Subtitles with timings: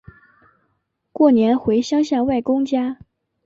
[1.11, 2.97] 过年回乡下外公家